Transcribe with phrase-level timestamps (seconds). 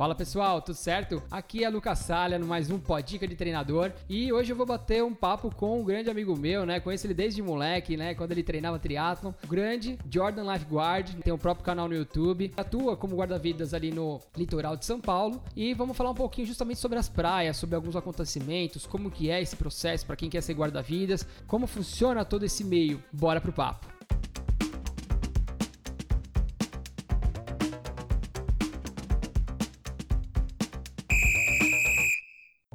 [0.00, 1.22] Fala pessoal, tudo certo?
[1.30, 5.04] Aqui é Lucas Salha, no mais um Podica de Treinador e hoje eu vou bater
[5.04, 6.80] um papo com um grande amigo meu, né?
[6.80, 8.14] Conheço ele desde moleque, né?
[8.14, 9.34] Quando ele treinava triatlon.
[9.44, 14.18] O grande Jordan Lifeguard, tem o próprio canal no YouTube, atua como guarda-vidas ali no
[14.34, 17.94] litoral de São Paulo e vamos falar um pouquinho justamente sobre as praias, sobre alguns
[17.94, 22.64] acontecimentos, como que é esse processo para quem quer ser guarda-vidas, como funciona todo esse
[22.64, 23.04] meio.
[23.12, 23.99] Bora pro papo.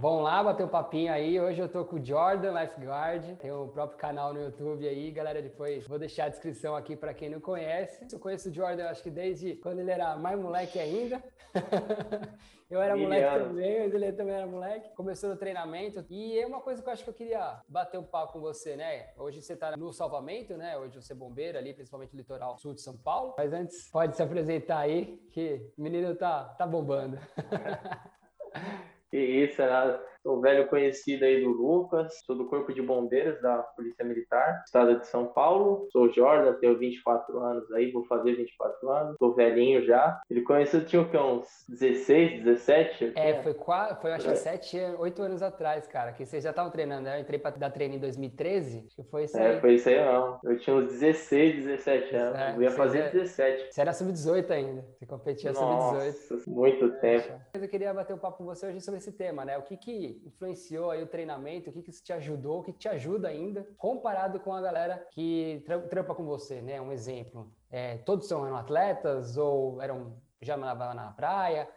[0.06, 1.40] Vamos lá, bater um papinho aí.
[1.40, 5.42] Hoje eu tô com o Jordan Lifeguard, tem o próprio canal no YouTube aí, galera.
[5.42, 8.06] Depois vou deixar a descrição aqui para quem não conhece.
[8.14, 11.24] Eu conheço o Jordan, acho que desde quando ele era mais moleque ainda.
[12.70, 14.94] eu era moleque também, mas ele também era moleque.
[14.94, 18.04] Começou no treinamento e é uma coisa que eu acho que eu queria bater um
[18.04, 19.08] papo com você, né?
[19.18, 20.78] Hoje você tá no salvamento, né?
[20.78, 23.34] Hoje você é bombeiro ali, principalmente no litoral sul de São Paulo.
[23.40, 27.18] Mas antes, pode se apresentar aí, que o menino tá, tá bombando.
[29.16, 30.15] Que isso, é nada.
[30.26, 35.00] Sou velho conhecido aí do Lucas, sou do Corpo de Bombeiros da Polícia Militar, Estado
[35.00, 35.88] de São Paulo.
[35.92, 40.20] Sou Jordan, tenho 24 anos aí, vou fazer 24 anos, tô velhinho já.
[40.28, 43.14] Ele conheceu, tinha o quê, uns 16, 17?
[43.16, 46.72] É, foi, quase, foi acho que 7, 8 anos atrás, cara, que vocês já estavam
[46.72, 47.18] treinando, né?
[47.18, 49.56] Eu entrei pra dar treino em 2013, acho que foi isso é, aí.
[49.58, 50.40] É, foi isso aí não.
[50.44, 53.68] Eu tinha uns 16, 17 anos, é, eu ia fazer é, 17.
[53.72, 56.48] Você era sub-18 ainda, você competia sub-18.
[56.48, 57.40] muito tempo.
[57.54, 59.56] Eu queria bater um papo com você hoje sobre esse tema, né?
[59.60, 61.70] O que que influenciou aí o treinamento?
[61.70, 62.60] O que, que te ajudou?
[62.60, 63.68] O que te ajuda ainda?
[63.78, 66.80] Comparado com a galera que trampa com você, né?
[66.80, 67.52] Um exemplo.
[67.72, 71.68] É, todos são eram atletas ou eram já nadavam na praia?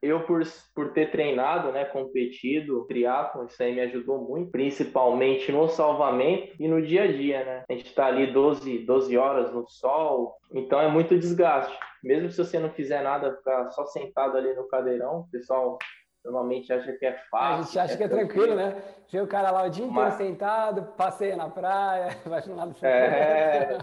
[0.00, 0.42] Eu, por,
[0.74, 6.68] por ter treinado, né, competido, triatlon, isso aí me ajudou muito, principalmente no salvamento e
[6.68, 7.64] no dia a dia, né?
[7.68, 11.76] A gente tá ali 12, 12 horas no sol, então é muito desgaste.
[12.02, 15.76] Mesmo se você não fizer nada, ficar só sentado ali no cadeirão, o pessoal
[16.24, 17.54] normalmente acha que é fácil.
[17.54, 18.82] A gente acha que é, tranquilo, né?
[19.10, 20.14] Vê o cara lá o dia inteiro Mas...
[20.14, 23.78] sentado, passeia na praia, vai um lado É,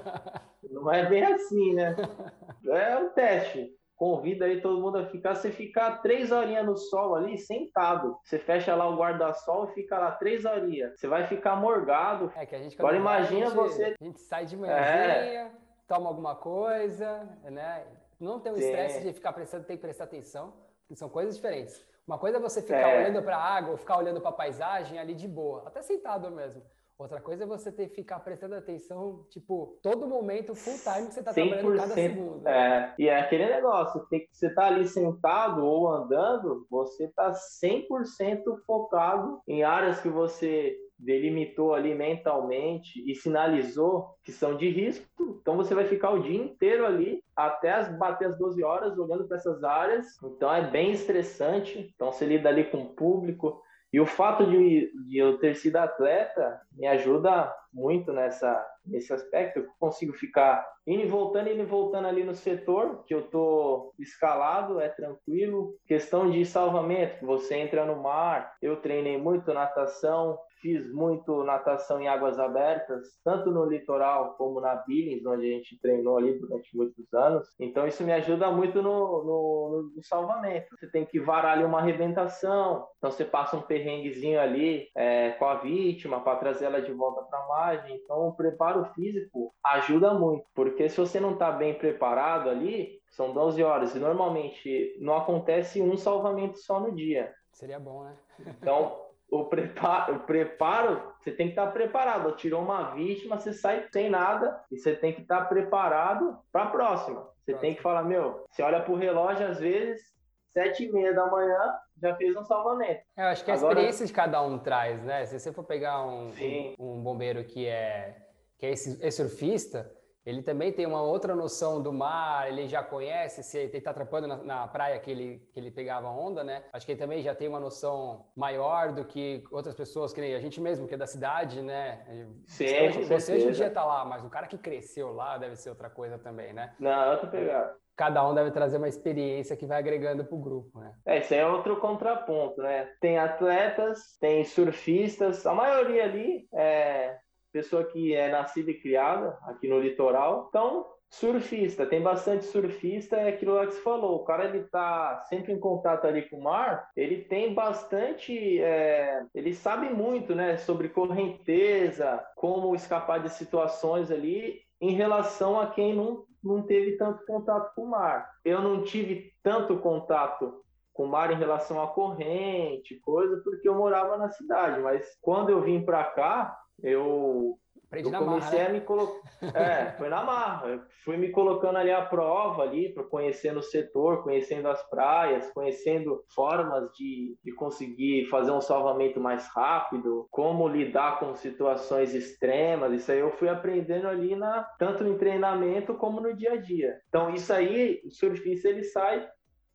[0.69, 1.95] não é bem assim, né?
[2.67, 3.71] É um teste.
[3.95, 5.35] Convida aí todo mundo a ficar.
[5.35, 8.17] Você ficar três horinhas no sol ali, sentado.
[8.23, 10.99] Você fecha lá o guarda-sol e fica lá três horinhas.
[10.99, 12.31] Você vai ficar morgado.
[12.35, 13.95] É que a gente Agora imagina gente, você.
[14.01, 15.51] A gente sai de manhãzinha, é.
[15.87, 17.85] toma alguma coisa, né?
[18.19, 20.53] Não tem o estresse de ficar prestando, tem que prestar atenção,
[20.93, 21.85] são coisas diferentes.
[22.07, 22.99] Uma coisa é você ficar é.
[22.99, 26.29] olhando para a água, ou ficar olhando para a paisagem ali de boa, até sentado
[26.29, 26.61] mesmo.
[26.97, 31.13] Outra coisa é você ter que ficar prestando atenção, tipo, todo momento, full time que
[31.13, 32.47] você está trabalhando cada segundo.
[32.47, 37.33] É, e é aquele negócio, tem que você tá ali sentado ou andando, você tá
[37.33, 45.39] 100% focado em áreas que você delimitou ali mentalmente e sinalizou que são de risco,
[45.45, 49.27] então você vai ficar o dia inteiro ali até as, bater as 12 horas olhando
[49.27, 50.07] para essas áreas.
[50.23, 51.91] Então é bem estressante.
[51.93, 53.61] Então você lida ali com o público.
[53.93, 59.59] E o fato de, de eu ter sido atleta me ajuda muito nessa, nesse aspecto.
[59.59, 63.93] Eu consigo ficar indo e voltando, indo e voltando ali no setor, que eu tô
[63.99, 65.75] escalado, é tranquilo.
[65.85, 68.55] Questão de salvamento, você entra no mar.
[68.61, 74.73] Eu treinei muito natação, fiz muito natação em águas abertas, tanto no litoral como na
[74.77, 77.47] Billings, onde a gente treinou ali durante muitos anos.
[77.59, 80.65] Então isso me ajuda muito no, no, no salvamento.
[80.75, 85.45] Você tem que varar ali uma arrebentação, então você passa um perrenguezinho ali é, com
[85.45, 87.95] a vítima para trazer ela de volta para a margem.
[87.97, 93.31] Então o preparo físico ajuda muito, porque se você não está bem preparado ali, são
[93.31, 97.31] 12 horas e normalmente não acontece um salvamento só no dia.
[97.53, 98.17] Seria bom, né?
[98.61, 102.35] Então, o preparo, o preparo, você tem que estar preparado.
[102.35, 106.69] Tirou uma vítima, você sai sem nada e você tem que estar preparado para a
[106.69, 107.27] próxima.
[107.43, 110.01] Você tem que falar, meu, você olha para o relógio, às vezes,
[110.47, 113.01] sete e meia da manhã, já fez um salvamento.
[113.17, 113.73] É, eu acho que a Agora...
[113.73, 115.25] experiência de cada um traz, né?
[115.25, 118.15] Se você for pegar um, um, um, bombeiro que é,
[118.57, 119.91] que é, esse, é surfista,
[120.25, 124.27] ele também tem uma outra noção do mar, ele já conhece, se ele está atrapando
[124.27, 126.63] na, na, praia que ele, que ele pegava onda, né?
[126.73, 130.33] Acho que ele também já tem uma noção maior do que outras pessoas, que nem
[130.33, 132.03] a gente mesmo, que é da cidade, né?
[132.47, 135.55] Sim, você, você hoje em dia está lá, mas o cara que cresceu lá deve
[135.55, 136.73] ser outra coisa também, né?
[136.79, 137.75] Não, outra pegada.
[137.95, 140.93] Cada um deve trazer uma experiência que vai agregando para o grupo, né?
[141.05, 142.89] É, isso é outro contraponto, né?
[142.99, 147.17] Tem atletas, tem surfistas, a maioria ali é
[147.55, 150.47] pessoa que é nascida e criada aqui no litoral.
[150.49, 155.23] Então, surfista, tem bastante surfista, é aquilo lá que você falou, o cara ele tá
[155.29, 160.57] sempre em contato ali com o mar, ele tem bastante, é, ele sabe muito, né,
[160.57, 167.25] sobre correnteza, como escapar de situações ali em relação a quem não, não teve tanto
[167.25, 168.29] contato com o mar.
[168.43, 170.61] Eu não tive tanto contato
[170.91, 174.81] com mar em relação à corrente, coisa, porque eu morava na cidade.
[174.81, 177.57] Mas quando eu vim para cá, eu
[177.91, 178.65] eu comecei marra, né?
[178.65, 179.25] a me colocar.
[179.53, 180.67] É, foi na marra.
[180.69, 186.23] Eu fui me colocando ali à prova ali, conhecendo o setor, conhecendo as praias, conhecendo
[186.33, 192.91] formas de, de conseguir fazer um salvamento mais rápido, como lidar com situações extremas.
[192.93, 196.99] Isso aí eu fui aprendendo ali na tanto no treinamento como no dia a dia.
[197.09, 199.27] Então isso aí, o surfista ele sai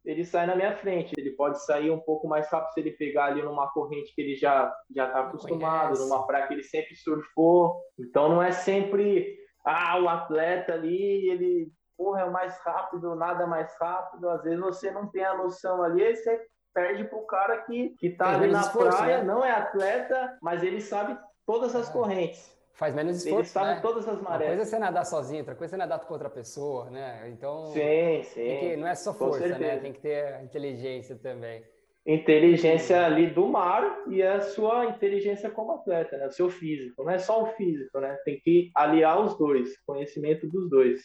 [0.04, 1.12] ele sai na minha frente.
[1.16, 4.36] Ele pode sair um pouco mais rápido se ele pegar ali numa corrente que ele
[4.36, 7.80] já já está acostumado, numa praia que ele sempre surfou.
[7.98, 13.46] Então não é sempre ah, o atleta ali, ele porra, é o mais rápido, nada
[13.46, 14.28] mais rápido.
[14.30, 16.40] Às vezes você não tem a noção ali, aí você
[16.72, 19.24] perde pro cara que, que tá ali na esforço, praia, né?
[19.24, 21.92] não é atleta, mas ele sabe todas as é.
[21.92, 22.59] correntes.
[22.80, 23.58] Faz menos esforço.
[23.58, 23.80] Eles né?
[23.82, 24.40] todas as marés.
[24.40, 27.28] Uma coisa é você nadar sozinho, outra coisa é nadar com outra pessoa, né?
[27.28, 27.66] Então.
[27.66, 28.56] Sim, sim.
[28.58, 29.76] Que, não é só força, né?
[29.76, 31.62] Tem que ter inteligência também.
[32.06, 36.26] Inteligência ali do mar e a sua inteligência como atleta, né?
[36.26, 37.04] O seu físico.
[37.04, 38.16] Não é só o físico, né?
[38.24, 41.02] Tem que aliar os dois, conhecimento dos dois.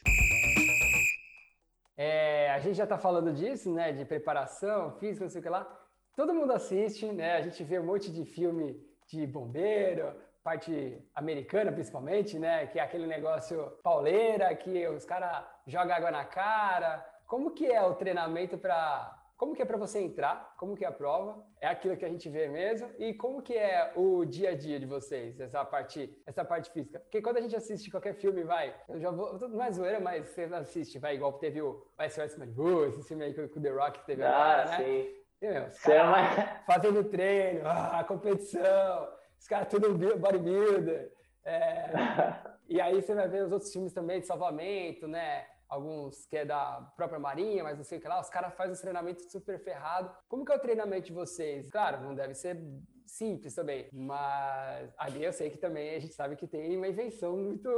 [1.97, 3.91] É, a gente já está falando disso, né?
[3.91, 5.67] De preparação física, não sei o que lá.
[6.15, 7.33] Todo mundo assiste, né?
[7.35, 10.13] A gente vê um monte de filme de bombeiro,
[10.45, 10.71] parte
[11.15, 12.67] americana principalmente, né?
[12.67, 17.03] Que é aquele negócio pauleira, que os caras jogam água na cara.
[17.25, 18.79] Como que é o treinamento para
[19.35, 20.55] como que é para você entrar?
[20.57, 21.45] Como que é a prova?
[21.59, 22.89] É aquilo que a gente vê mesmo?
[22.97, 26.99] E como que é o dia a dia de vocês, essa parte, essa parte física?
[27.01, 30.29] Porque quando a gente assiste qualquer filme, vai, eu já vou, não é zoeira, mas
[30.29, 33.99] você assiste, vai, igual teve o SOS Malibu, esse filme aí com o The Rock
[33.99, 34.77] que teve ah, agora, né?
[34.77, 35.25] Sim.
[35.41, 39.09] E, meu, os caras fazendo treino, a competição,
[39.45, 41.11] os caras tudo bodybuilder.
[41.43, 41.91] É,
[42.67, 45.45] e aí você vai ver os outros filmes também de salvamento, né?
[45.69, 48.19] Alguns que é da própria Marinha, mas não sei o que lá.
[48.19, 50.11] Os caras fazem os treinamentos super ferrado.
[50.27, 51.69] Como que é o treinamento de vocês?
[51.69, 52.59] Claro, não deve ser
[53.05, 57.37] simples também, mas ali eu sei que também a gente sabe que tem uma invenção
[57.37, 57.69] muito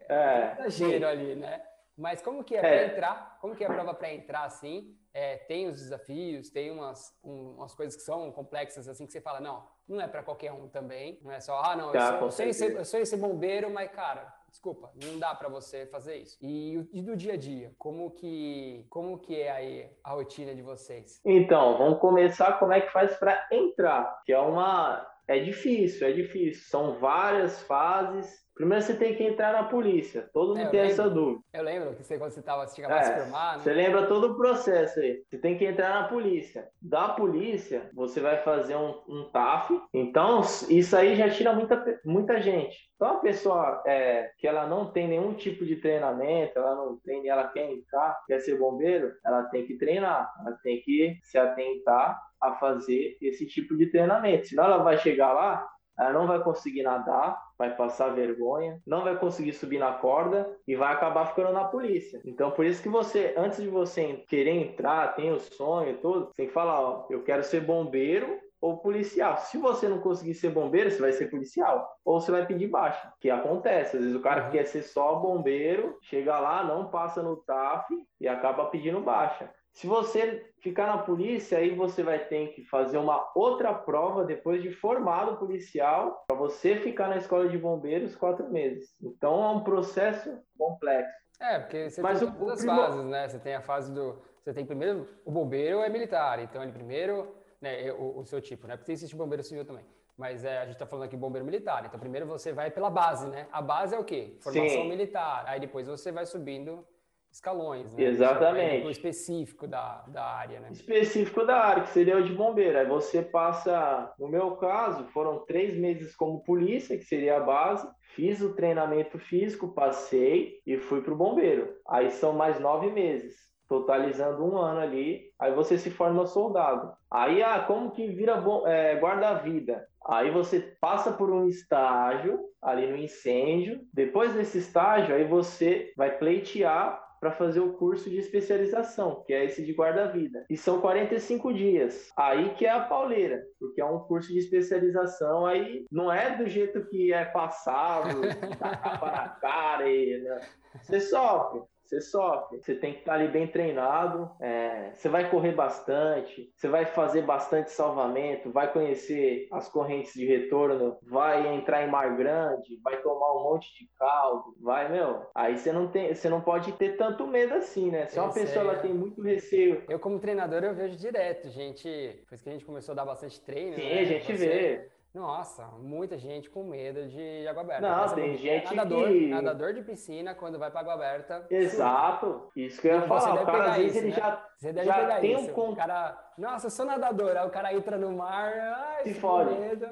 [0.00, 1.62] é, exagero ali, né?
[1.96, 2.60] Mas como que é, é.
[2.60, 3.38] para entrar?
[3.40, 4.94] Como que é a prova para entrar assim?
[5.14, 9.20] É, tem os desafios, tem umas, um, umas coisas que são complexas assim que você
[9.20, 11.20] fala, não, não é para qualquer um também.
[11.22, 13.92] Não é só, ah, não, eu, tá, sou, eu, esse, eu sou esse bombeiro, mas
[13.92, 16.36] cara, desculpa, não dá para você fazer isso.
[16.42, 20.62] E, e, do dia a dia, como que como que é aí a rotina de
[20.62, 21.20] vocês?
[21.24, 26.12] Então, vamos começar como é que faz para entrar, que é uma é difícil, é
[26.12, 26.64] difícil.
[26.68, 30.30] São várias fases Primeiro você tem que entrar na polícia.
[30.32, 31.44] Todo mundo é, tem lembro, essa dúvida.
[31.52, 33.62] Eu lembro que você, quando você estava assistindo a é, firmar, né?
[33.62, 35.22] Você lembra todo o processo aí.
[35.28, 36.68] Você tem que entrar na polícia.
[36.80, 39.80] Da polícia, você vai fazer um, um TAF.
[39.92, 42.76] Então, isso aí já tira muita, muita gente.
[42.94, 47.28] Então, a pessoa é, que ela não tem nenhum tipo de treinamento, ela não tem,
[47.28, 50.32] ela quer entrar, quer ser bombeiro, ela tem que treinar.
[50.40, 54.46] Ela tem que se atentar a fazer esse tipo de treinamento.
[54.46, 55.66] Senão ela vai chegar lá,
[55.98, 60.74] ela não vai conseguir nadar, vai passar vergonha, não vai conseguir subir na corda e
[60.74, 62.20] vai acabar ficando na polícia.
[62.24, 66.26] Então, por isso que você, antes de você querer entrar, tem o sonho e tudo,
[66.26, 69.36] você tem que falar, ó, eu quero ser bombeiro ou policial.
[69.36, 71.86] Se você não conseguir ser bombeiro, você vai ser policial.
[72.02, 73.96] Ou você vai pedir baixa, que acontece.
[73.96, 74.50] Às vezes o cara uhum.
[74.52, 79.50] quer ser só bombeiro, chega lá, não passa no TAF e acaba pedindo baixa.
[79.74, 84.62] Se você ficar na polícia, aí você vai ter que fazer uma outra prova depois
[84.62, 88.94] de formado policial para você ficar na escola de bombeiros quatro meses.
[89.02, 91.12] Então é um processo complexo.
[91.40, 92.76] É, porque você Mas tem duas primo...
[92.76, 93.28] fases, né?
[93.28, 94.22] Você tem a fase do.
[94.44, 95.08] Você tem primeiro.
[95.24, 97.34] O bombeiro é militar, então ele primeiro.
[97.60, 98.76] Né, o, o seu tipo, né?
[98.76, 99.84] Porque existe bombeiro civil também.
[100.16, 101.84] Mas é, a gente está falando aqui bombeiro militar.
[101.84, 103.48] Então, primeiro você vai pela base, né?
[103.50, 104.36] A base é o quê?
[104.40, 104.88] Formação Sim.
[104.88, 105.42] militar.
[105.48, 106.86] Aí depois você vai subindo
[107.34, 108.04] escalões, né?
[108.04, 108.88] Exatamente.
[108.92, 110.68] Específico da, da área, né?
[110.70, 112.78] Específico da área, que seria o de bombeiro.
[112.78, 117.88] Aí você passa, no meu caso, foram três meses como polícia, que seria a base.
[118.14, 121.74] Fiz o treinamento físico, passei e fui para o bombeiro.
[121.88, 123.34] Aí são mais nove meses,
[123.68, 125.24] totalizando um ano ali.
[125.36, 126.92] Aí você se forma soldado.
[127.10, 129.84] Aí, ah, como que vira é, guarda-vida?
[130.06, 133.80] Aí você passa por um estágio ali no incêndio.
[133.92, 139.46] Depois desse estágio, aí você vai pleitear para fazer o curso de especialização, que é
[139.46, 140.44] esse de guarda-vida.
[140.50, 142.10] E são 45 dias.
[142.14, 146.46] Aí que é a pauleira, porque é um curso de especialização, aí não é do
[146.46, 148.20] jeito que é passado,
[148.60, 150.40] da capa cara, e, né?
[150.82, 151.62] você sofre.
[151.84, 152.60] Você sofre.
[152.60, 157.22] Você tem que estar ali bem treinado, é, você vai correr bastante, você vai fazer
[157.22, 163.32] bastante salvamento, vai conhecer as correntes de retorno, vai entrar em mar grande, vai tomar
[163.36, 165.26] um monte de caldo, vai, meu.
[165.34, 168.06] Aí você não tem, você não pode ter tanto medo assim, né?
[168.06, 168.68] Se uma pessoa é...
[168.68, 169.82] ela tem muito receio.
[169.88, 171.88] Eu, como treinador, eu vejo direto, gente.
[171.88, 173.74] Depois que a gente começou a dar bastante treino.
[173.74, 174.00] Sim, né?
[174.00, 174.46] a gente você...
[174.46, 174.93] vê.
[175.14, 177.88] Nossa, muita gente com medo de água aberta.
[177.88, 179.28] Não, tem gente nadador, que...
[179.28, 181.46] Nadador de piscina, quando vai para água aberta...
[181.48, 183.42] Exato, isso que eu ia falar.
[183.42, 184.16] O cara, às vezes, ele né?
[184.16, 185.60] já, Você deve já pegar tem isso.
[185.60, 185.70] um...
[185.70, 187.36] O cara, nossa, eu sou nadador.
[187.36, 189.54] Aí o cara entra no mar, ai, Se fode.
[189.54, 189.86] medo.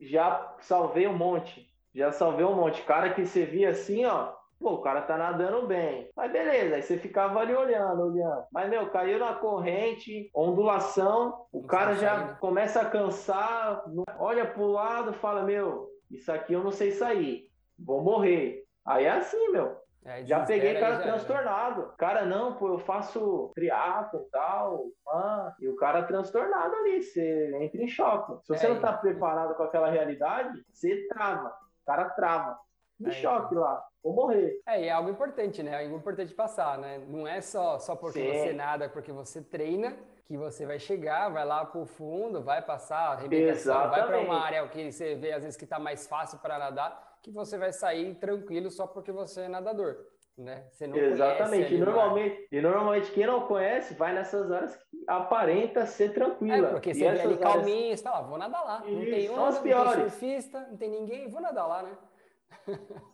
[0.00, 1.64] Já salvei um monte.
[1.94, 2.82] Já salvei um monte.
[2.82, 6.10] Cara que você via assim, ó, Pô, o cara tá nadando bem.
[6.14, 8.44] Mas beleza, aí você ficava ali olhando, olhando.
[8.52, 12.36] Mas, meu, caiu na corrente, ondulação, o Não cara já sair, né?
[12.38, 13.82] começa a cansar,
[14.18, 17.48] olha pro lado, fala, meu, isso aqui eu não sei sair,
[17.78, 18.62] vou morrer.
[18.84, 19.80] Aí é assim, meu.
[20.04, 21.82] É, já peguei cara já, transtornado.
[21.82, 21.88] Já.
[21.96, 27.56] Cara, não, pô, eu faço triatlo e tal, ah, e o cara transtornado ali, você
[27.62, 28.44] entra em choque.
[28.46, 31.48] Se você é, não tá preparado com aquela realidade, você trava.
[31.48, 32.58] O cara trava.
[33.00, 33.62] Em é, choque então.
[33.62, 34.60] lá ou morrer.
[34.66, 35.72] É, e é algo importante, né?
[35.72, 37.00] É algo importante passar, né?
[37.06, 38.38] Não é só, só porque Sim.
[38.38, 43.12] você nada, porque você treina, que você vai chegar, vai lá pro fundo, vai passar
[43.12, 46.58] arrebentação, vai para uma área que você vê às vezes que tá mais fácil para
[46.58, 49.96] nadar, que você vai sair tranquilo só porque você é nadador.
[50.38, 50.64] Né?
[50.70, 51.74] Você não Exatamente.
[51.74, 56.68] E normalmente, e normalmente quem não conhece vai nessas áreas que aparenta ser tranquila.
[56.68, 57.40] É, porque você vê ali áreas...
[57.40, 58.78] calminho, você fala, vou nadar lá.
[58.86, 61.90] Não tem onda, não tem surfista, não tem ninguém, vou nadar lá, né?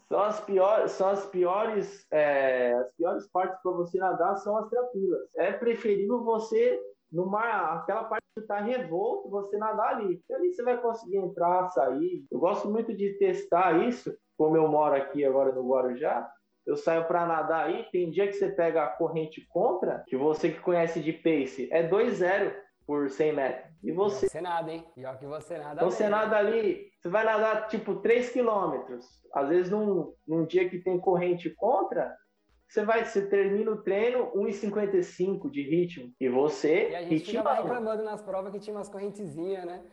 [0.08, 4.68] São as piores, são as piores, é, as piores partes para você nadar são as
[4.68, 5.20] tranquilas.
[5.36, 10.22] É preferível você no mar, aquela parte que está revolto, você nadar ali.
[10.28, 12.24] E ali você vai conseguir entrar, sair.
[12.30, 16.30] Eu gosto muito de testar isso, como eu moro aqui agora no Guarujá.
[16.66, 20.50] Eu saio para nadar aí, tem dia que você pega a corrente contra, que você
[20.50, 22.52] que conhece de pace, é 2-0
[22.86, 23.74] por 100 metros.
[23.82, 24.28] E você.
[24.28, 24.86] Você nada, hein?
[24.94, 25.74] Pior que você nada.
[25.74, 29.04] Então você nada ali, você vai nadar tipo 3 quilômetros.
[29.34, 32.14] Às vezes num, num dia que tem corrente contra,
[32.68, 36.12] você vai, você termina o treino 1,55 de ritmo.
[36.20, 36.90] E você.
[36.90, 39.84] E a gente ficava reclamando nas provas que tinha umas correntezinhas, né?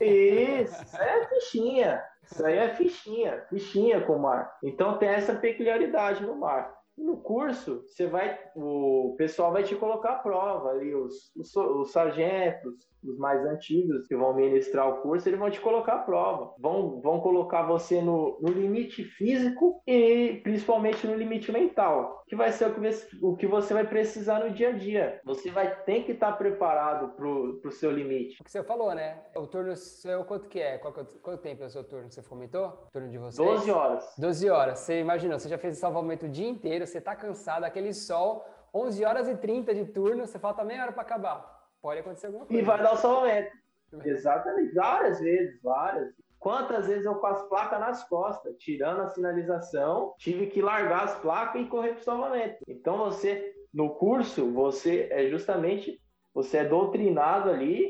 [0.00, 2.02] Isso, isso aí é fichinha.
[2.30, 4.52] Isso aí é fichinha, fichinha com o mar.
[4.62, 6.77] Então tem essa peculiaridade no mar.
[6.98, 11.92] No curso, você vai, o pessoal vai te colocar a prova ali, os, os, os,
[11.92, 16.54] sargentos, os mais antigos que vão ministrar o curso, eles vão te colocar a prova.
[16.58, 22.52] Vão, vão colocar você no, no limite físico e principalmente no limite mental, que vai
[22.52, 25.20] ser o que, você, o que você vai precisar no dia a dia.
[25.24, 28.40] Você vai ter que estar preparado pro, pro seu limite.
[28.40, 29.20] O que você falou, né?
[29.36, 30.78] O turno seu, quanto que é?
[30.78, 32.10] Qual, quanto tempo é o seu turno?
[32.10, 32.66] Você comentou?
[32.88, 33.48] O turno de vocês?
[33.48, 34.14] 12 horas.
[34.18, 34.78] 12 horas.
[34.80, 39.04] Você imaginou, você já fez salvamento o dia inteiro, você tá cansado, aquele sol, 11
[39.04, 41.57] horas e 30 de turno, você falta meia hora para acabar.
[41.80, 42.62] Pode acontecer alguma coisa.
[42.62, 43.50] E vai dar o salvamento.
[44.04, 46.12] Exatamente, várias vezes, várias.
[46.38, 51.18] Quantas vezes eu com as placas nas costas, tirando a sinalização, tive que largar as
[51.18, 52.58] placas e correr para o salvamento.
[52.68, 56.00] Então você, no curso, você é justamente,
[56.32, 57.88] você é doutrinado ali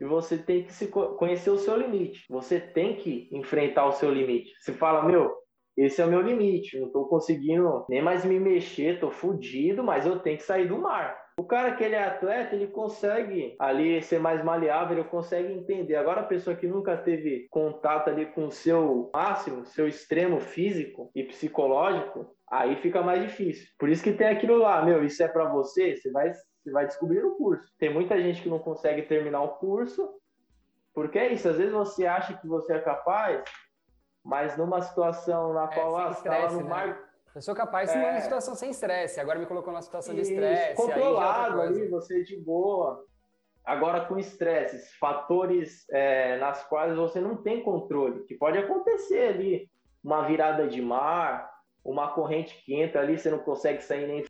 [0.00, 2.24] e você tem que se conhecer o seu limite.
[2.30, 4.54] Você tem que enfrentar o seu limite.
[4.60, 5.34] Você fala, meu,
[5.76, 10.06] esse é o meu limite, não estou conseguindo nem mais me mexer, estou fudido, mas
[10.06, 11.16] eu tenho que sair do mar.
[11.38, 15.94] O cara que ele é atleta, ele consegue ali ser mais maleável, ele consegue entender.
[15.94, 21.12] Agora a pessoa que nunca teve contato ali com o seu máximo, seu extremo físico
[21.14, 23.68] e psicológico, aí fica mais difícil.
[23.78, 26.86] Por isso que tem aquilo lá, meu, isso é para você, você vai, você vai
[26.86, 27.72] descobrir no curso.
[27.78, 30.10] Tem muita gente que não consegue terminar o curso,
[30.92, 33.44] porque é isso, às vezes você acha que você é capaz,
[34.24, 36.68] mas numa situação na é, qual ah, você estava no né?
[36.68, 37.07] mar.
[37.38, 38.10] Eu sou capaz de é...
[38.10, 40.74] uma situação sem estresse, agora me colocou numa situação de estresse.
[40.74, 43.06] Controlado ali, você de boa.
[43.64, 49.70] Agora com estresse, fatores é, nas quais você não tem controle, que pode acontecer ali,
[50.02, 51.48] uma virada de mar,
[51.84, 54.24] uma corrente que entra ali, você não consegue sair nem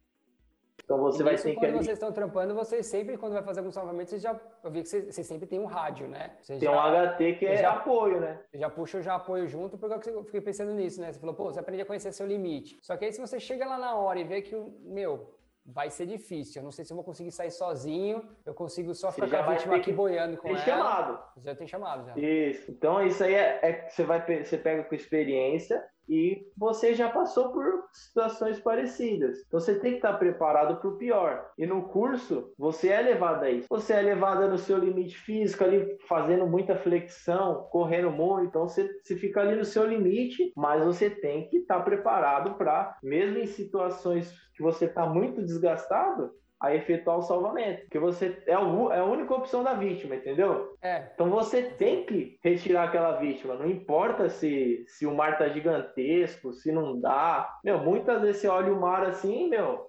[0.89, 1.57] então você e vai ter que.
[1.57, 4.41] Quando vocês estão trampando, vocês sempre, quando vai fazer algum salvamento, vocês já.
[4.65, 6.31] Eu vi que vocês, vocês sempre tem um rádio, né?
[6.41, 8.41] Vocês tem já, um HT que é já, apoio, né?
[8.55, 11.13] Já puxa já apoio junto, porque eu fiquei pensando nisso, né?
[11.13, 12.79] Você falou, pô, você aprende a conhecer seu limite.
[12.81, 15.35] Só que aí se você chega lá na hora e vê que, meu,
[15.67, 16.61] vai ser difícil.
[16.61, 19.53] Eu não sei se eu vou conseguir sair sozinho, eu consigo só ficar com a
[19.53, 20.65] vítima aqui boiando com tem ela.
[20.65, 21.23] chamado.
[21.37, 22.19] Já tem chamado, já.
[22.19, 22.71] Isso.
[22.71, 27.53] Então, isso aí é, é você, vai, você pega com experiência e você já passou
[27.53, 29.45] por situações parecidas.
[29.47, 31.51] Então você tem que estar preparado para o pior.
[31.59, 33.67] E no curso, você é levado a isso.
[33.69, 38.47] Você é levado no seu limite físico ali, fazendo muita flexão, correndo muito.
[38.47, 42.97] Então você, você fica ali no seu limite, mas você tem que estar preparado para,
[43.03, 47.83] mesmo em situações que você está muito desgastado, a efetuar o salvamento.
[47.83, 50.77] Porque você é, o, é a única opção da vítima, entendeu?
[50.83, 51.09] É.
[51.15, 53.55] Então você tem que retirar aquela vítima.
[53.55, 57.59] Não importa se, se o mar tá gigantesco, se não dá.
[57.65, 59.87] Meu, muitas vezes você olha o mar assim, meu,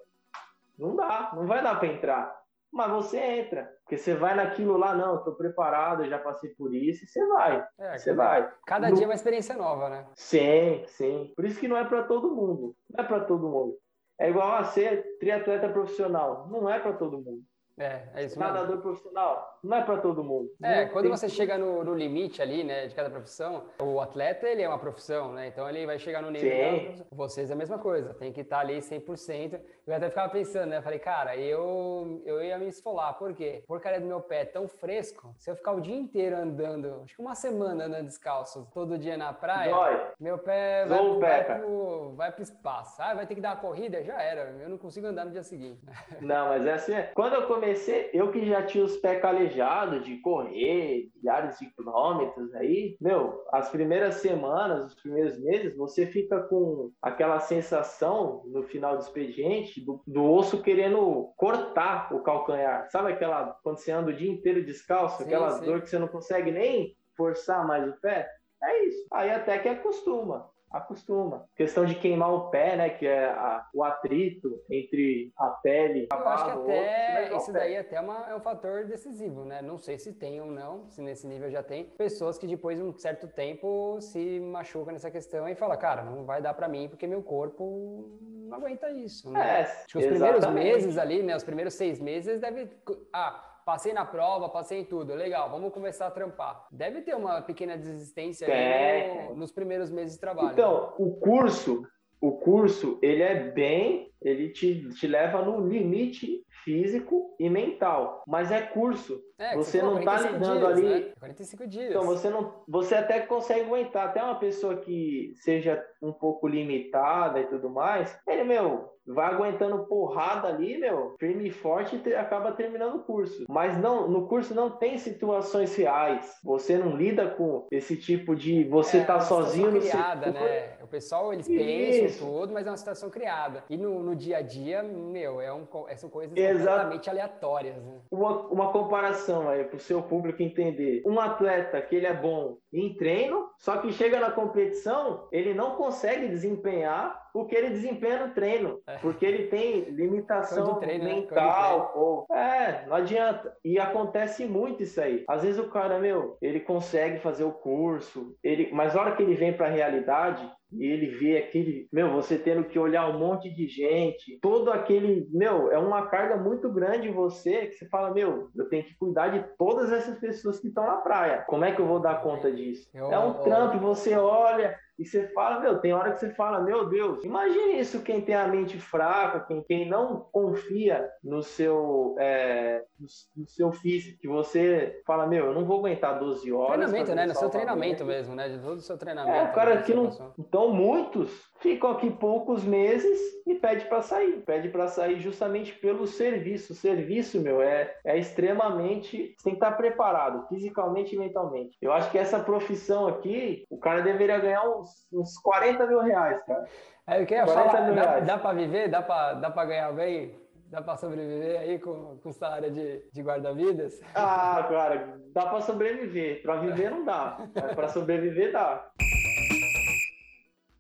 [0.77, 2.39] não dá, não vai dar para entrar.
[2.71, 6.51] Mas você entra, porque você vai naquilo lá, não, eu tô preparado, eu já passei
[6.51, 7.67] por isso, e você vai.
[7.79, 8.47] É, você vai.
[8.67, 8.95] Cada no...
[8.95, 10.05] dia é uma experiência nova, né?
[10.13, 11.33] Sim, sim.
[11.35, 12.75] Por isso que não é para todo mundo.
[12.91, 13.75] Não é para todo mundo.
[14.19, 16.47] É igual a ser triatleta profissional.
[16.49, 17.43] Não é para todo mundo.
[17.79, 18.81] É, é isso Nadador mesmo.
[18.81, 20.51] profissional, não é para todo mundo.
[20.62, 24.62] É, quando você chega no, no, limite ali, né, de cada profissão, o atleta, ele
[24.62, 25.48] é uma profissão, né?
[25.48, 27.05] Então ele vai chegar no nível Sim.
[27.09, 29.62] Vocês é a mesma coisa, tem que estar ali 100%.
[29.88, 30.81] Eu até ficava pensando, né?
[30.81, 33.13] Falei, cara, eu, eu ia me esfolar.
[33.17, 33.63] Por quê?
[33.65, 37.15] Porcaria do meu pé é tão fresco, se eu ficar o dia inteiro andando, acho
[37.15, 40.01] que uma semana andando descalço, todo dia na praia, Dói.
[40.19, 43.01] meu pé vai, pro, pé, vai, pro, vai pro espaço.
[43.01, 44.03] Ah, vai ter que dar uma corrida?
[44.03, 45.81] Já era, eu não consigo andar no dia seguinte.
[46.19, 50.03] Não, mas é assim, quando eu comecei comecei, eu que já tinha os pés calejados
[50.03, 56.41] de correr milhares de quilômetros aí, meu, as primeiras semanas, os primeiros meses, você fica
[56.43, 62.89] com aquela sensação no final do expediente do, do osso querendo cortar o calcanhar.
[62.89, 65.65] Sabe aquela, quando você anda o dia inteiro descalço, sim, aquela sim.
[65.65, 68.27] dor que você não consegue nem forçar mais o pé?
[68.63, 69.07] É isso.
[69.13, 71.45] Aí até que acostuma acostuma.
[71.55, 72.89] Questão de queimar o pé, né?
[72.89, 76.33] Que é a, o atrito entre a pele a barra.
[76.33, 79.61] Acho que até isso daí até é, uma, é um fator decisivo, né?
[79.61, 82.83] Não sei se tem ou não, se nesse nível já tem pessoas que depois de
[82.83, 86.88] um certo tempo se machucam nessa questão e falam, cara, não vai dar para mim
[86.88, 89.31] porque meu corpo não aguenta isso.
[89.31, 89.39] Né?
[89.39, 91.35] É, acho que os primeiros meses ali, né?
[91.35, 92.69] Os primeiros seis meses deve.
[93.13, 96.65] Ah, passei na prova, passei em tudo, legal, vamos começar a trampar.
[96.71, 100.53] Deve ter uma pequena desistência no, nos primeiros meses de trabalho.
[100.53, 101.85] Então, o curso,
[102.19, 108.51] o curso, ele é bem, ele te, te leva no limite físico e mental, mas
[108.51, 109.21] é curso.
[109.37, 111.05] É, você, você não está lidando dias, ali.
[111.05, 111.13] Né?
[111.19, 111.89] 45 dias.
[111.89, 114.07] Então você não, você até consegue aguentar.
[114.07, 119.85] Até uma pessoa que seja um pouco limitada e tudo mais, ele meu vai aguentando
[119.85, 123.45] porrada ali, meu, firme e forte e acaba terminando o curso.
[123.49, 126.37] Mas não, no curso não tem situações reais.
[126.43, 130.77] Você não lida com esse tipo de você é, tá sozinho no criada, né?
[130.83, 132.25] O pessoal eles pensam Isso.
[132.25, 133.63] tudo, mas é uma situação criada.
[133.69, 136.49] E no, no dia a dia, meu, é um, são coisas Exato.
[136.57, 137.75] Completamente aleatórias.
[137.75, 138.00] Né?
[138.12, 141.01] Uma, uma comparação aí para o seu público entender.
[141.05, 145.75] Um atleta que ele é bom em treino, só que chega na competição, ele não
[145.75, 148.98] consegue desempenhar o que ele desempenha no treino, é.
[148.98, 151.14] porque ele tem limitação treino, né?
[151.16, 151.94] mental.
[151.96, 152.35] Ou...
[152.35, 153.55] É, não adianta.
[153.64, 155.24] E acontece muito isso aí.
[155.27, 159.24] Às vezes o cara, meu, ele consegue fazer o curso, ele, mas na hora que
[159.24, 163.50] ele vem para a realidade, ele vê aquele, meu, você tendo que olhar um monte
[163.50, 168.14] de gente, todo aquele, meu, é uma carga muito grande em você que você fala,
[168.14, 171.44] meu, eu tenho que cuidar de todas essas pessoas que estão na praia.
[171.48, 172.88] Como é que eu vou dar conta disso?
[172.94, 176.59] Eu, é um trampo, você olha, e você fala, meu, tem hora que você fala,
[176.59, 182.18] meu Deus, imagine isso quem tem a mente fraca, quem, quem não confia no seu,
[182.20, 183.07] é, no,
[183.38, 186.92] no, seu físico, que você fala, meu, eu não vou aguentar 12 horas.
[186.92, 187.25] Treinamento, né?
[187.27, 188.50] No seu treinamento mesmo, né?
[188.50, 189.38] De todo o seu treinamento.
[189.38, 190.33] É, cara, né, que não.
[190.38, 194.41] Então, muitos ficam aqui poucos meses e pede para sair.
[194.45, 196.74] Pede para sair justamente pelo serviço.
[196.74, 199.35] O serviço, meu, é, é extremamente.
[199.37, 201.77] Você tem que estar preparado, fisicamente e mentalmente.
[201.81, 206.41] Eu acho que essa profissão aqui, o cara deveria ganhar uns, uns 40 mil reais,
[206.45, 206.65] cara.
[207.07, 208.87] É, eu queria falar, dá, dá para viver?
[208.87, 210.35] Dá para dá ganhar bem?
[210.69, 214.00] Dá para sobreviver aí com, com salário de, de guarda-vidas?
[214.13, 216.43] Ah, cara, dá para sobreviver.
[216.43, 217.39] Para viver não dá.
[217.75, 218.91] Para sobreviver dá.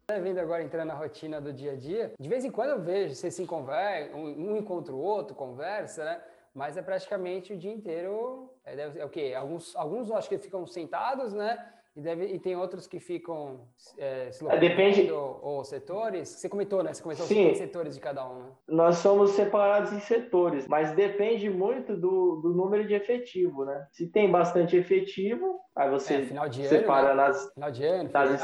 [0.09, 2.81] Tá vendo agora entrando na rotina do dia a dia, de vez em quando eu
[2.81, 6.19] vejo, vocês se conversam, um, um encontra o outro, conversa, né?
[6.51, 8.49] Mas é praticamente o dia inteiro.
[8.65, 9.35] É, é o quê?
[9.37, 11.63] Alguns, alguns acho que ficam sentados, né?
[11.95, 13.61] E, deve, e tem outros que ficam
[13.97, 15.11] é, se é, Depende.
[15.11, 16.29] Ou, ou, setores.
[16.29, 16.93] Você comentou, né?
[16.93, 17.53] Você começou Sim.
[17.53, 18.49] setores de cada um, né?
[18.67, 23.85] Nós somos separados em setores, mas depende muito do, do número de efetivo, né?
[23.91, 27.27] Se tem bastante efetivo, aí você é, final de separa ano, né?
[27.27, 28.41] nas, final de ano, nas.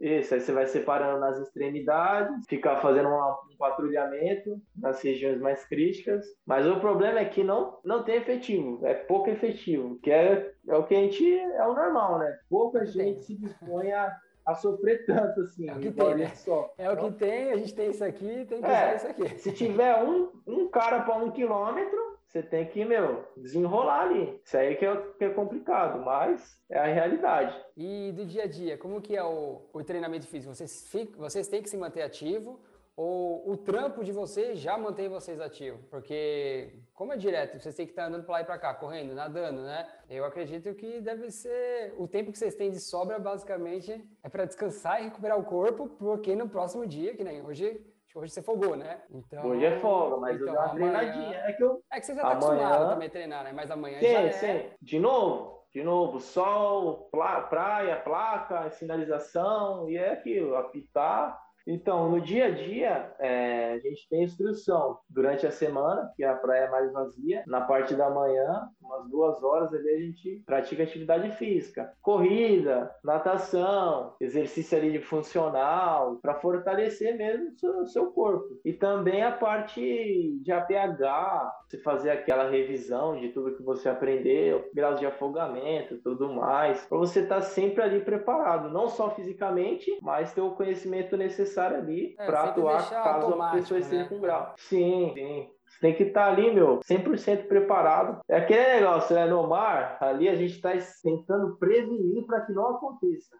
[0.00, 5.64] Isso, aí você vai separando nas extremidades, ficar fazendo uma, um patrulhamento nas regiões mais
[5.64, 6.24] críticas.
[6.46, 10.76] Mas o problema é que não, não tem efetivo, é pouco efetivo, que é, é
[10.76, 12.38] o que a gente é o normal, né?
[12.48, 15.68] Pouca gente se dispõe a, a sofrer tanto assim.
[15.68, 16.28] É o que tem, né?
[16.28, 16.72] só.
[16.78, 19.06] É o que então tem, a gente tem isso aqui, tem que é, usar isso
[19.08, 19.38] aqui.
[19.38, 24.38] Se tiver um, um cara para um quilômetro, você tem que, meu, desenrolar ali.
[24.44, 27.58] Isso aí que é, que é complicado, mas é a realidade.
[27.74, 30.54] E do dia a dia, como que é o, o treinamento físico?
[30.54, 32.60] Vocês, fica, vocês têm que se manter ativo
[32.94, 35.80] ou o trampo de vocês já mantém vocês ativos?
[35.88, 39.14] Porque, como é direto, vocês têm que estar andando para lá e para cá, correndo,
[39.14, 39.88] nadando, né?
[40.10, 41.94] Eu acredito que deve ser.
[41.96, 45.88] O tempo que vocês têm de sobra, basicamente, é para descansar e recuperar o corpo,
[45.98, 47.80] porque no próximo dia, que nem hoje,
[48.14, 49.02] hoje você folgou, né?
[49.10, 50.98] Então, hoje é folga, mas então, eu dei uma amanhã...
[51.00, 51.36] treinadinha.
[51.38, 51.82] É que, eu...
[51.92, 52.66] é que você já tá amanhã...
[52.66, 53.52] acostumado também a treinar, né?
[53.52, 54.30] Mas amanhã sim, já é...
[54.32, 57.10] Sim, De novo, de novo, sol,
[57.50, 64.08] praia, placa, sinalização, e é aquilo, apitar então, no dia a dia, é, a gente
[64.08, 67.44] tem instrução durante a semana, que a praia é mais vazia.
[67.46, 71.92] Na parte da manhã, umas duas horas ali, a gente pratica atividade física.
[72.00, 78.58] Corrida, natação, exercício ali de funcional, para fortalecer mesmo o seu, seu, corpo.
[78.64, 84.70] E também a parte de APH, você fazer aquela revisão de tudo que você aprendeu,
[84.72, 89.98] graus de afogamento, tudo mais, para você estar tá sempre ali preparado, não só fisicamente,
[90.00, 94.08] mas ter o conhecimento necessário ali é, para atuar caso a pessoa esteja né?
[94.08, 94.54] com grau.
[94.56, 95.50] Sim, sim.
[95.66, 98.20] Você tem que estar tá ali, meu, 100% preparado.
[98.28, 99.26] É aquele negócio, né?
[99.26, 103.36] No mar, ali a gente está tentando prevenir para que não aconteça.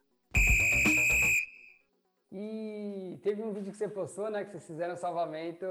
[2.30, 4.44] E teve um vídeo que você postou, né?
[4.44, 5.66] Que vocês fizeram salvamento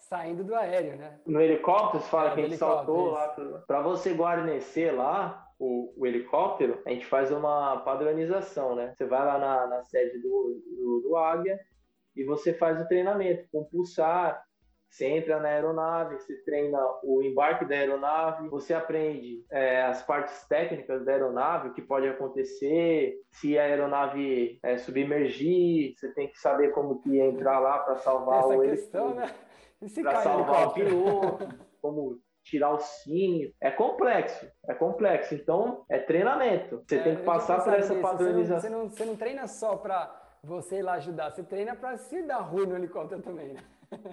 [0.00, 1.20] saindo do aéreo, né?
[1.24, 3.28] No helicóptero, você fala é, que a gente saltou lá.
[3.66, 8.92] Para você guarnecer lá, o, o, helicóptero, a gente faz uma padronização, né?
[8.96, 11.60] Você vai lá na, na sede do, do, do Águia,
[12.16, 14.42] e você faz o treinamento com pulsar.
[14.88, 20.44] Você entra na aeronave, você treina o embarque da aeronave, você aprende é, as partes
[20.48, 26.38] técnicas da aeronave, o que pode acontecer, se a aeronave é, submergir, você tem que
[26.40, 29.32] saber como que entrar lá para salvar Essa o questão, né?
[30.02, 31.48] Para salvar o piloto,
[31.80, 33.54] como tirar o cinto.
[33.60, 35.34] É complexo, é complexo.
[35.34, 36.82] Então, é treinamento.
[36.86, 38.60] Você é, tem que passar por essa padronização.
[38.60, 41.30] Você não, você, não, você não treina só para você ir lá ajudar.
[41.30, 43.60] Você treina para se dar ruim no helicóptero também, né?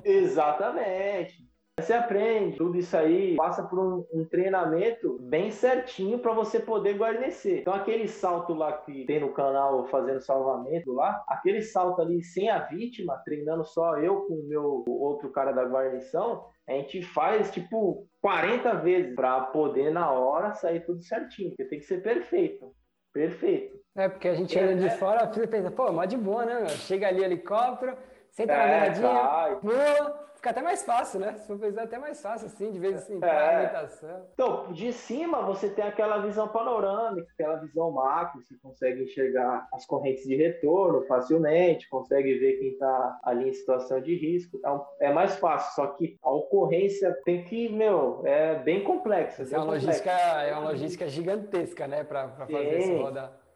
[0.03, 1.47] Exatamente.
[1.79, 6.97] Você aprende tudo isso aí, passa por um, um treinamento bem certinho para você poder
[6.97, 7.59] guarnecer.
[7.59, 12.49] Então, aquele salto lá que tem no canal fazendo salvamento lá, aquele salto ali sem
[12.49, 17.51] a vítima, treinando só eu com o meu outro cara da guarnição, a gente faz
[17.51, 22.73] tipo 40 vezes para poder na hora sair tudo certinho, porque tem que ser perfeito.
[23.13, 23.76] Perfeito.
[23.97, 24.89] É, porque a gente anda de é.
[24.91, 26.59] fora, pensa, pô, mó de boa, né?
[26.59, 26.69] Meu?
[26.69, 27.97] Chega ali helicóptero,
[28.29, 31.33] senta é, na beiradinha, pula, fica até mais fácil, né?
[31.33, 33.89] Se for pensar, até mais fácil, assim, de vez assim, é.
[34.35, 39.83] Então, de cima você tem aquela visão panorâmica, aquela visão macro, você consegue enxergar as
[39.87, 44.59] correntes de retorno facilmente, consegue ver quem está ali em situação de risco.
[44.99, 49.43] É, é, mais fácil, só que a ocorrência tem que, meu, é bem complexa.
[49.51, 53.46] É uma, logística, é uma logística gigantesca, né, para fazer essa roda.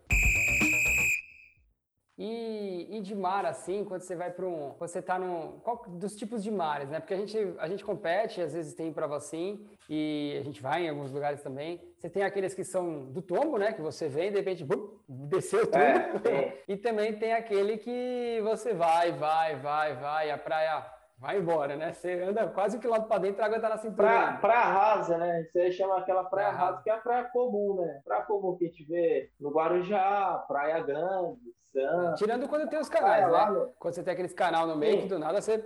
[2.24, 4.76] E, e, de mar, assim, quando você vai para um.
[4.80, 5.60] Você tá num.
[5.62, 7.00] Qual dos tipos de mares, né?
[7.00, 10.86] Porque a gente, a gente compete, às vezes tem prova assim, e a gente vai
[10.86, 11.82] em alguns lugares também.
[11.98, 13.74] Você tem aqueles que são do tombo, né?
[13.74, 15.78] Que você vem e de repente bum, desceu tudo.
[15.78, 16.64] É, é.
[16.70, 20.86] e também tem aquele que você vai, vai, vai, vai, a praia
[21.22, 21.94] vai embora, né?
[21.94, 24.08] Você anda quase um quilômetro para dentro, a água tá na cintura.
[24.08, 25.44] Pra, praia rasa, né?
[25.44, 28.02] Você chama aquela praia, rasa, que é a praia comum, né?
[28.04, 31.40] Praia comum que a gente vê no Guarujá, Praia Grande,
[31.72, 32.20] Santos.
[32.20, 33.32] Tirando quando tem os canais, né?
[33.32, 35.64] Lá, Quando você tem aqueles canal no meio, que do nada você,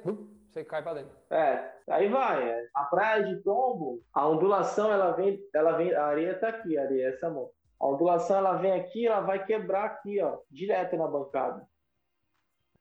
[0.49, 1.15] você cai para dentro.
[1.31, 2.49] É, aí vai.
[2.49, 2.67] É.
[2.75, 6.83] A praia de Tombo, a ondulação, ela vem, ela vem, a areia tá aqui, a
[6.83, 7.49] areia, essa mão.
[7.79, 11.65] A ondulação, ela vem aqui, ela vai quebrar aqui, ó, direto na bancada.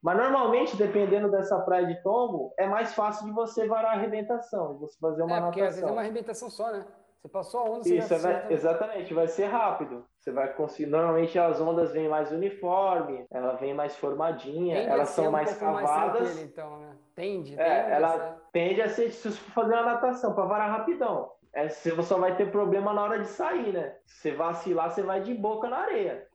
[0.05, 4.75] Mas normalmente, dependendo dessa praia de tombo, é mais fácil de você varar a arrebentação,
[4.75, 5.67] de você fazer uma é, porque natação.
[5.67, 6.85] às vezes é uma arrebentação só, né?
[7.23, 10.05] Você passou a onda, você Isso, vai, exatamente, vai ser rápido.
[10.19, 10.91] Você vai conseguir.
[10.91, 15.57] Normalmente as ondas vêm mais uniforme, ela vem mais formadinha, tende elas são um mais
[15.57, 16.21] cavadas.
[16.21, 16.97] Mais então, né?
[17.15, 20.45] Tende, é, tende é, ela tende a ser se você for fazer uma natação para
[20.45, 21.31] varar rapidão.
[21.55, 23.97] É, você só vai ter problema na hora de sair, né?
[24.05, 26.29] Se você vacilar, você vai de boca na areia.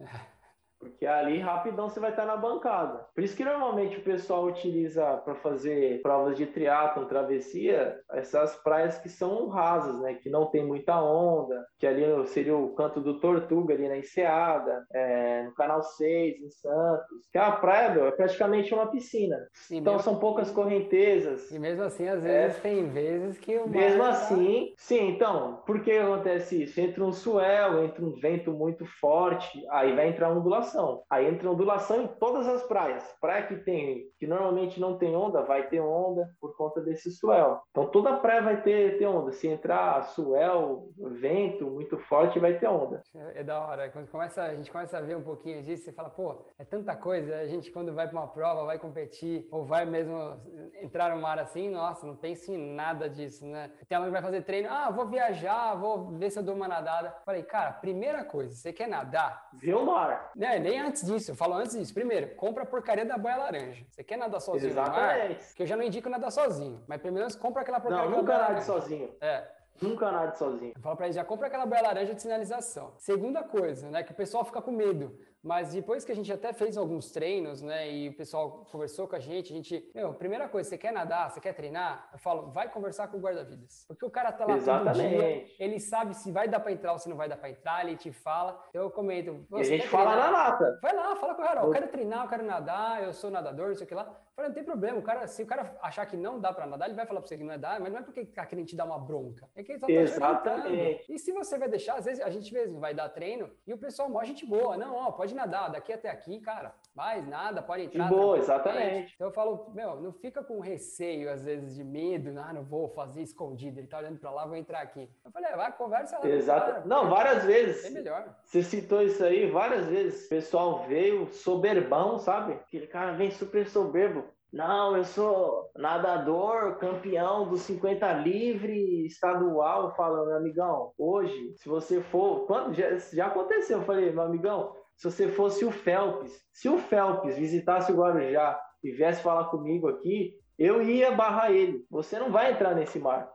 [0.79, 3.05] Porque ali rapidão você vai estar na bancada.
[3.13, 8.97] Por isso que normalmente o pessoal utiliza para fazer provas de triatlon, travessia, essas praias
[8.97, 10.13] que são rasas, né?
[10.13, 14.85] Que não tem muita onda, que ali seria o canto do Tortuga, ali na Enseada,
[14.93, 17.27] é, no Canal 6, em Santos.
[17.31, 19.37] Que a praia, meu, é praticamente uma piscina.
[19.69, 20.03] então mesmo...
[20.03, 21.51] são poucas correntezas.
[21.51, 22.59] E mesmo assim, às vezes é...
[22.61, 24.09] tem vezes que o Mesmo tá...
[24.09, 26.79] assim, sim, então, por que acontece isso?
[26.79, 31.03] Entra um swell, entra um vento muito forte, aí vai entrar ondulação ondulação.
[31.09, 33.03] Aí entra ondulação em todas as praias.
[33.19, 37.59] Praia que tem, que normalmente não tem onda, vai ter onda por conta desse swell.
[37.71, 39.31] Então toda praia vai ter, ter onda.
[39.31, 43.01] Se entrar swell, vento muito forte, vai ter onda.
[43.15, 43.89] É, é da hora.
[43.89, 46.95] Quando começa, a gente começa a ver um pouquinho disso, você fala, pô, é tanta
[46.95, 47.35] coisa.
[47.35, 50.39] A gente quando vai para uma prova, vai competir, ou vai mesmo
[50.81, 53.71] entrar no mar assim, nossa, não pensa em nada disso, né?
[53.87, 56.67] Tem aluno que vai fazer treino, ah, vou viajar, vou ver se eu dou uma
[56.67, 57.15] nadada.
[57.25, 59.49] Falei, cara, primeira coisa, você quer nadar?
[59.53, 60.31] Vê o mar.
[60.39, 61.93] É, nem antes disso, eu falo antes disso.
[61.93, 63.85] Primeiro, compra a porcaria da boia laranja.
[63.89, 65.23] Você quer nadar sozinho Exatamente.
[65.23, 65.53] no mar?
[65.55, 66.83] Que eu já não indico nadar sozinho.
[66.87, 69.15] Mas primeiro compra aquela porcaria Não, nunca nade sozinho.
[69.21, 69.47] É.
[69.81, 70.73] Nunca nade sozinho.
[70.75, 72.93] Eu falo pra ele, já compra aquela boia laranja de sinalização.
[72.97, 75.17] Segunda coisa, né, que o pessoal fica com medo.
[75.43, 79.15] Mas depois que a gente até fez alguns treinos, né, e o pessoal conversou com
[79.15, 82.09] a gente, a gente, meu, primeira coisa, você quer nadar, você quer treinar?
[82.11, 83.85] Eu falo, vai conversar com o guarda-vidas.
[83.87, 84.97] Porque o cara tá lá Exatamente.
[84.97, 87.49] todo dia, ele sabe se vai dar para entrar ou se não vai dar para
[87.49, 88.61] entrar, ele te fala.
[88.69, 89.45] Então eu comento.
[89.51, 90.79] E a gente fala na lata.
[90.81, 93.71] Vai lá, fala com o cara, eu quero treinar, eu quero nadar, eu sou nadador,
[93.71, 94.13] isso aqui lá.
[94.35, 96.85] Falei, não tem problema, o cara, se o cara achar que não dá para nadar,
[96.85, 98.67] ele vai falar para você que não é dar, mas não é porque tá querendo
[98.67, 99.49] te dar uma bronca.
[99.53, 101.05] É que ele só tá Exatamente.
[101.09, 103.77] E se você vai deixar, às vezes a gente mesmo vai dar treino e o
[103.77, 104.77] pessoal mó gente boa.
[104.77, 108.03] Não, ó, pode nadar, daqui até aqui, cara, mais nada, pode entrar.
[108.03, 109.13] De boa, exatamente.
[109.15, 112.89] Então eu falo, meu, não fica com receio, às vezes, de medo, ah, não vou
[112.89, 115.09] fazer escondido, ele tá olhando para lá, vou entrar aqui.
[115.23, 116.27] Eu falei, é, vai, conversa lá.
[116.27, 116.71] Exato.
[116.71, 117.85] Cara, não, várias vezes.
[117.85, 118.35] É melhor.
[118.43, 120.25] Você citou isso aí várias vezes.
[120.25, 122.53] O pessoal veio soberbão, sabe?
[122.53, 124.23] Aquele cara vem super soberbo.
[124.51, 132.47] Não, eu sou nadador, campeão dos 50 livre estadual, falando, amigão, hoje, se você for,
[132.47, 136.77] quando já, já aconteceu, eu falei, meu amigão, se você fosse o Phelps, se o
[136.77, 141.85] Phelps visitasse o Guarujá e viesse falar comigo aqui, eu ia barrar ele.
[141.89, 143.31] Você não vai entrar nesse mar.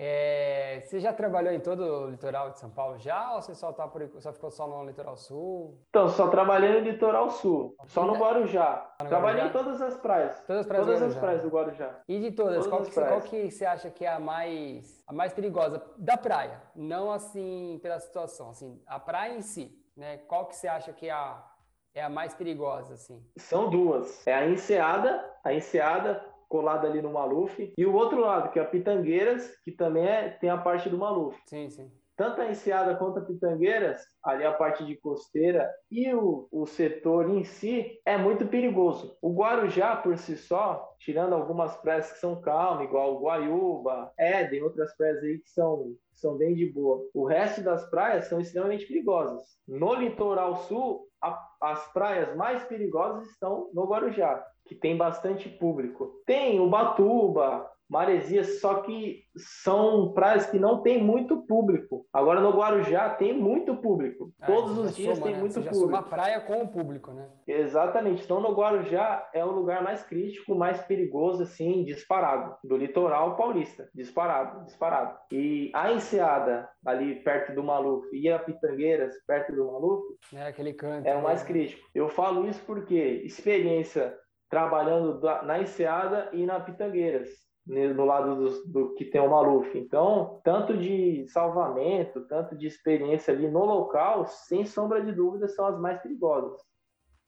[0.00, 3.72] É, você já trabalhou em todo o litoral de São Paulo já ou você só,
[3.72, 5.76] tá por, só ficou só no litoral sul?
[5.90, 8.76] Então, só trabalhei no litoral sul, só no Guarujá.
[8.96, 9.60] Tá no trabalhei Guarujá?
[9.60, 10.40] em todas as praias.
[10.46, 12.00] Todas as praias, todas do, as praias do Guarujá.
[12.06, 15.12] E de todas, todas qual, que, qual que você acha que é a mais, a
[15.12, 16.62] mais perigosa da praia?
[16.76, 20.18] Não assim pela situação, assim, a praia em si, né?
[20.28, 21.44] Qual que você acha que é a,
[21.92, 23.20] é a mais perigosa, assim?
[23.36, 24.24] São duas.
[24.28, 27.72] É a enseada, a enseada colado ali no Maluf.
[27.76, 30.98] E o outro lado, que é a Pitangueiras, que também é, tem a parte do
[30.98, 31.38] Maluf.
[31.46, 31.90] Sim, sim.
[32.16, 37.30] Tanto a Enseada quanto a Pitangueiras, ali a parte de costeira e o, o setor
[37.30, 39.16] em si, é muito perigoso.
[39.22, 44.64] O Guarujá, por si só, tirando algumas praias que são calmas, igual o Guaiúba, Éden,
[44.64, 47.08] outras praias aí que são são bem de boa.
[47.14, 49.40] O resto das praias são extremamente perigosas.
[49.68, 56.22] No litoral sul, a, as praias mais perigosas estão no Guarujá que tem bastante público.
[56.26, 59.22] Tem Ubatuba, Maresias, só que
[59.64, 62.04] são praias que não tem muito público.
[62.12, 64.30] Agora no Guarujá tem muito público.
[64.42, 65.40] É, Todos os dias soma, tem né?
[65.40, 65.88] muito Você público.
[65.88, 67.30] uma praia com o público, né?
[67.46, 68.24] Exatamente.
[68.24, 72.56] Então no Guarujá é o lugar mais crítico, mais perigoso, assim, disparado.
[72.62, 73.88] Do litoral paulista.
[73.94, 75.16] Disparado, disparado.
[75.32, 80.04] E a Enseada, ali perto do Maluf, e a Pitangueiras, perto do Maluf,
[80.34, 81.06] é aquele canto.
[81.06, 81.46] É o mais né?
[81.46, 81.88] crítico.
[81.94, 84.14] Eu falo isso porque experiência
[84.48, 87.28] trabalhando na Enseada e na Pitangueiras,
[87.66, 89.76] no lado do, do, que tem o Maluf.
[89.78, 95.66] Então, tanto de salvamento, tanto de experiência ali no local, sem sombra de dúvida, são
[95.66, 96.60] as mais perigosas.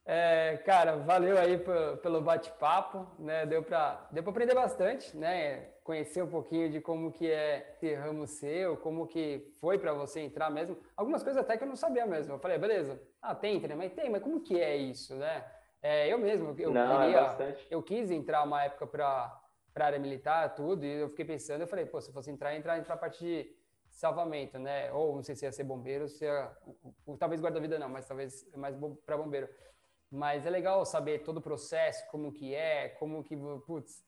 [0.06, 1.62] É, cara, valeu aí
[2.02, 3.44] pelo bate-papo, né?
[3.44, 5.68] Deu para deu aprender bastante, né?
[5.85, 10.20] Conhecer um pouquinho de como que é esse ramo seu, como que foi para você
[10.20, 10.76] entrar mesmo.
[10.96, 12.35] Algumas coisas até que eu não sabia mesmo.
[12.35, 13.94] Eu falei, beleza, ah, tem treinamento?
[13.94, 15.44] Tem, mas como que é isso, né?
[15.83, 19.40] É, eu mesmo, eu Não, é queria, é eu quis entrar uma época para
[19.73, 22.57] para área militar, tudo, e eu fiquei pensando, eu falei, pô, se eu fosse entrar,
[22.57, 23.57] entrar, entrar a parte de
[23.88, 24.93] salvamento, né?
[24.93, 26.51] Ou não sei se ia ser bombeiro, se ia,
[27.19, 29.49] talvez guarda-vida não, mas talvez mais para bombeiro.
[30.11, 34.05] Mas é legal saber todo o processo, como que é, como que, putz,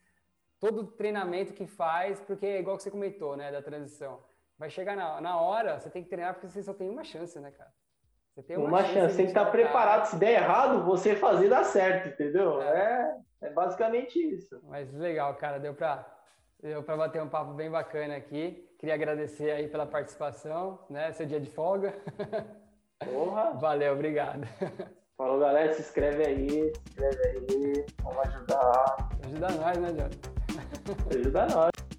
[0.59, 4.23] todo o treinamento que faz, porque é igual que você comentou, né, da transição.
[4.59, 7.39] Vai chegar na, na hora, você tem que treinar porque você só tem uma chance,
[7.39, 7.73] né, cara?
[8.35, 10.07] Você tem uma, uma chance, chance tem que estar preparado.
[10.07, 12.62] Se der errado, você fazer dar certo, entendeu?
[12.62, 14.59] É, é, é basicamente isso.
[14.64, 16.07] Mas legal, cara, deu para
[16.62, 18.66] deu para bater um papo bem bacana aqui.
[18.79, 21.12] Queria agradecer aí pela participação, né?
[21.12, 21.95] Seu dia de folga.
[23.05, 23.53] Porra!
[23.61, 24.47] Valeu, obrigado.
[25.16, 29.09] Falou, galera, se inscreve aí, se inscreve aí, vamos ajudar.
[29.25, 30.21] Ajuda nós, né, Jorge?
[31.11, 31.92] Ajuda nós.